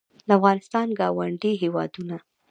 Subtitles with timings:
[0.27, 2.15] د افغانستان ګاونډي هېوادونه